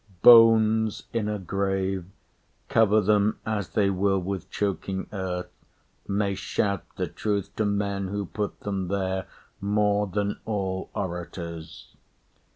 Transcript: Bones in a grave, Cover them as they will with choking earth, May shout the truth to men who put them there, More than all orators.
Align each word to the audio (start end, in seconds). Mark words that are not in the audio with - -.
Bones 0.23 1.03
in 1.13 1.29
a 1.29 1.37
grave, 1.37 2.05
Cover 2.69 3.01
them 3.01 3.37
as 3.45 3.69
they 3.69 3.91
will 3.91 4.17
with 4.17 4.49
choking 4.49 5.05
earth, 5.13 5.51
May 6.07 6.33
shout 6.33 6.83
the 6.95 7.05
truth 7.05 7.55
to 7.57 7.65
men 7.65 8.07
who 8.07 8.25
put 8.25 8.61
them 8.61 8.87
there, 8.87 9.27
More 9.59 10.07
than 10.07 10.39
all 10.43 10.89
orators. 10.95 11.95